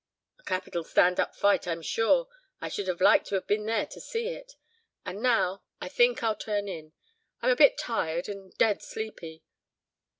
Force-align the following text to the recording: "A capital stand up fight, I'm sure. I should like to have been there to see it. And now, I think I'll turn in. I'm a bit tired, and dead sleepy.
"A 0.39 0.43
capital 0.43 0.83
stand 0.83 1.19
up 1.19 1.35
fight, 1.35 1.67
I'm 1.67 1.83
sure. 1.83 2.27
I 2.59 2.69
should 2.69 2.87
like 3.01 3.23
to 3.25 3.35
have 3.35 3.45
been 3.45 3.67
there 3.67 3.85
to 3.85 4.01
see 4.01 4.29
it. 4.29 4.55
And 5.05 5.21
now, 5.21 5.61
I 5.79 5.89
think 5.89 6.23
I'll 6.23 6.33
turn 6.35 6.67
in. 6.67 6.93
I'm 7.43 7.51
a 7.51 7.55
bit 7.55 7.77
tired, 7.77 8.27
and 8.27 8.51
dead 8.57 8.81
sleepy. 8.81 9.43